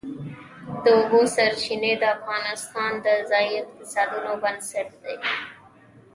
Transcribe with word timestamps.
د 0.83 0.85
اوبو 0.97 1.19
سرچینې 1.35 1.93
د 1.97 2.03
افغانستان 2.17 2.91
د 3.05 3.07
ځایي 3.29 3.51
اقتصادونو 3.61 4.31
بنسټ 4.43 4.89
دی. 5.03 5.17